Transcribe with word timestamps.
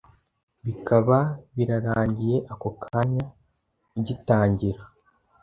bikaba 0.65 1.17
birarangiye 1.55 2.37
ako 2.51 2.69
kanya 2.83 3.23
ugitangira 3.97 4.81